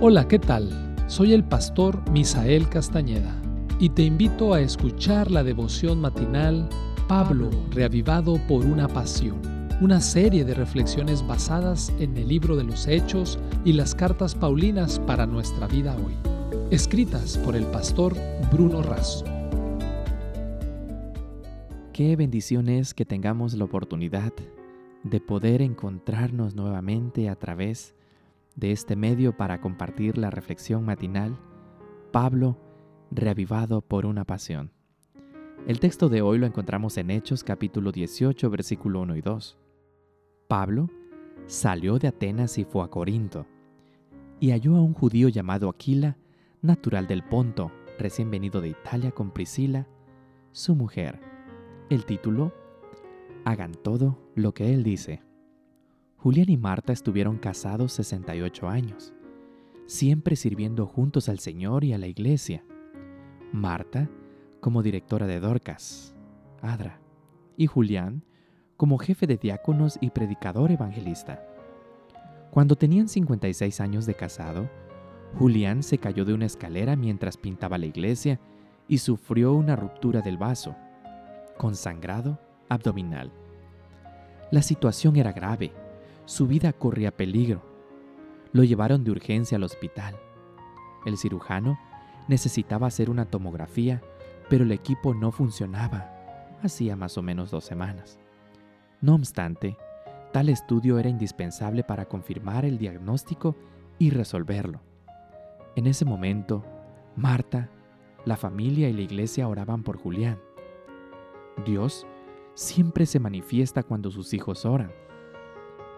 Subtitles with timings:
[0.00, 0.70] Hola, ¿qué tal?
[1.06, 3.40] Soy el pastor Misael Castañeda
[3.78, 6.68] y te invito a escuchar la devoción matinal
[7.08, 9.40] Pablo, reavivado por una pasión,
[9.80, 14.98] una serie de reflexiones basadas en el libro de los Hechos y las cartas Paulinas
[14.98, 16.14] para nuestra vida hoy,
[16.70, 18.14] escritas por el pastor
[18.50, 19.24] Bruno Razo.
[21.92, 24.32] Qué bendición es que tengamos la oportunidad
[25.04, 28.03] de poder encontrarnos nuevamente a través de
[28.60, 31.36] este medio para compartir la reflexión matinal,
[32.12, 32.56] Pablo,
[33.10, 34.72] reavivado por una pasión.
[35.66, 39.58] El texto de hoy lo encontramos en Hechos capítulo 18, versículo 1 y 2.
[40.48, 40.90] Pablo
[41.46, 43.46] salió de Atenas y fue a Corinto,
[44.40, 46.16] y halló a un judío llamado Aquila,
[46.62, 49.86] natural del Ponto, recién venido de Italia con Priscila,
[50.52, 51.20] su mujer.
[51.90, 52.52] El título,
[53.44, 55.23] Hagan todo lo que él dice.
[56.24, 59.12] Julián y Marta estuvieron casados 68 años,
[59.84, 62.64] siempre sirviendo juntos al Señor y a la iglesia.
[63.52, 64.08] Marta
[64.58, 66.14] como directora de Dorcas,
[66.62, 66.98] Adra,
[67.58, 68.22] y Julián
[68.78, 71.46] como jefe de diáconos y predicador evangelista.
[72.50, 74.70] Cuando tenían 56 años de casado,
[75.38, 78.40] Julián se cayó de una escalera mientras pintaba la iglesia
[78.88, 80.74] y sufrió una ruptura del vaso,
[81.58, 82.38] con sangrado
[82.70, 83.30] abdominal.
[84.50, 85.83] La situación era grave
[86.26, 87.62] su vida corría peligro.
[88.52, 90.16] Lo llevaron de urgencia al hospital.
[91.04, 91.78] El cirujano
[92.28, 94.02] necesitaba hacer una tomografía,
[94.48, 96.10] pero el equipo no funcionaba.
[96.62, 98.18] Hacía más o menos dos semanas.
[99.00, 99.76] No obstante,
[100.32, 103.54] tal estudio era indispensable para confirmar el diagnóstico
[103.98, 104.80] y resolverlo.
[105.76, 106.64] En ese momento,
[107.16, 107.68] Marta,
[108.24, 110.38] la familia y la iglesia oraban por Julián.
[111.66, 112.06] Dios
[112.54, 114.90] siempre se manifiesta cuando sus hijos oran.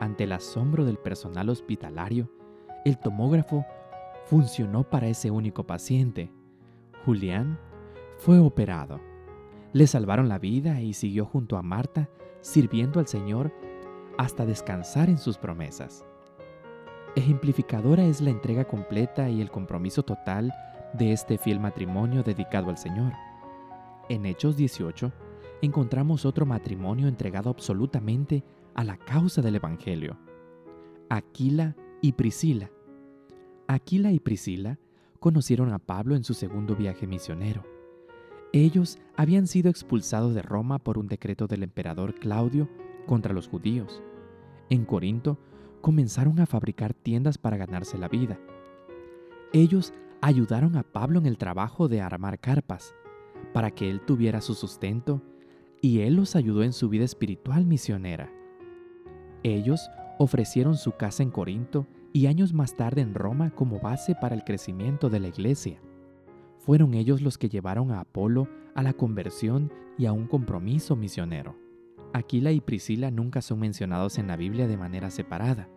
[0.00, 2.30] Ante el asombro del personal hospitalario,
[2.84, 3.64] el tomógrafo
[4.24, 6.32] funcionó para ese único paciente.
[7.04, 7.58] Julián
[8.18, 9.00] fue operado.
[9.72, 12.08] Le salvaron la vida y siguió junto a Marta
[12.40, 13.52] sirviendo al Señor
[14.18, 16.04] hasta descansar en sus promesas.
[17.14, 20.52] Ejemplificadora es la entrega completa y el compromiso total
[20.94, 23.12] de este fiel matrimonio dedicado al Señor.
[24.08, 25.12] En Hechos 18
[25.62, 30.18] encontramos otro matrimonio entregado absolutamente a la causa del Evangelio.
[31.08, 32.70] Aquila y Priscila.
[33.68, 34.78] Aquila y Priscila
[35.20, 37.64] conocieron a Pablo en su segundo viaje misionero.
[38.52, 42.68] Ellos habían sido expulsados de Roma por un decreto del emperador Claudio
[43.06, 44.02] contra los judíos.
[44.68, 45.38] En Corinto
[45.80, 48.38] comenzaron a fabricar tiendas para ganarse la vida.
[49.52, 52.94] Ellos ayudaron a Pablo en el trabajo de armar carpas,
[53.52, 55.22] para que él tuviera su sustento,
[55.80, 58.32] y él los ayudó en su vida espiritual misionera.
[59.42, 64.34] Ellos ofrecieron su casa en Corinto y años más tarde en Roma como base para
[64.34, 65.80] el crecimiento de la iglesia.
[66.58, 71.56] Fueron ellos los que llevaron a Apolo a la conversión y a un compromiso misionero.
[72.12, 75.68] Aquila y Priscila nunca son mencionados en la Biblia de manera separada.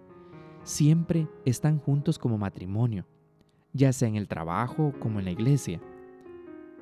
[0.64, 3.06] Siempre están juntos como matrimonio,
[3.74, 5.82] ya sea en el trabajo como en la iglesia.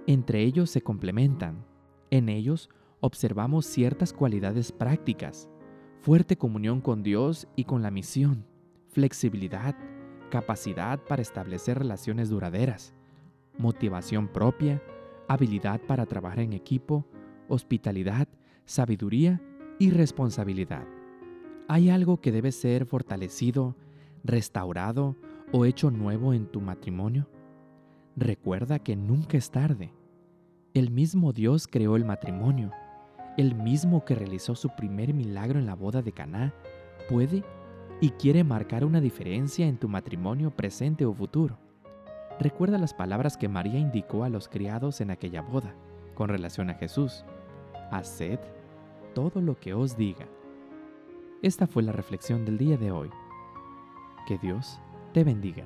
[0.05, 1.65] Entre ellos se complementan.
[2.09, 2.69] En ellos
[2.99, 5.49] observamos ciertas cualidades prácticas
[6.03, 8.45] fuerte comunión con Dios y con la misión,
[8.89, 9.73] flexibilidad,
[10.29, 12.93] capacidad para establecer relaciones duraderas,
[13.57, 14.83] motivación propia,
[15.29, 17.05] habilidad para trabajar en equipo,
[17.47, 18.27] hospitalidad,
[18.65, 19.41] sabiduría
[19.79, 20.85] y responsabilidad.
[21.69, 23.77] ¿Hay algo que debe ser fortalecido,
[24.25, 25.15] restaurado
[25.53, 27.29] o hecho nuevo en tu matrimonio?
[28.17, 29.93] Recuerda que nunca es tarde.
[30.73, 32.73] El mismo Dios creó el matrimonio
[33.37, 36.53] el mismo que realizó su primer milagro en la boda de Caná,
[37.09, 37.43] puede
[38.01, 41.57] y quiere marcar una diferencia en tu matrimonio presente o futuro.
[42.39, 45.73] Recuerda las palabras que María indicó a los criados en aquella boda
[46.15, 47.23] con relación a Jesús.
[47.91, 48.39] Haced
[49.13, 50.27] todo lo que os diga.
[51.41, 53.09] Esta fue la reflexión del día de hoy.
[54.27, 54.79] Que Dios
[55.13, 55.65] te bendiga.